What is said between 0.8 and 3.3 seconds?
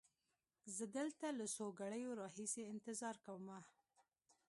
دلته له څو ګړیو را هیسې انتظار